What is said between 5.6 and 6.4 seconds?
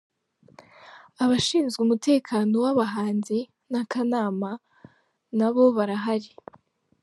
barahari.